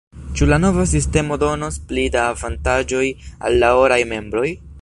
Ĉu 0.39 0.45
la 0.51 0.57
nova 0.61 0.85
sistemo 0.91 1.37
donos 1.43 1.77
pli 1.91 2.07
da 2.17 2.25
avantaĝoj 2.33 3.05
al 3.47 3.63
la 3.65 3.73
oraj 3.85 4.03
membroj? 4.17 4.49